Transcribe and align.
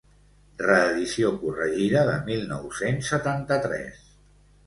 Reedició 0.67 1.29
corregida 1.43 2.01
de 2.09 2.15
mil 2.29 2.41
nou-cents 2.53 3.13
setanta-tres. 3.13 4.01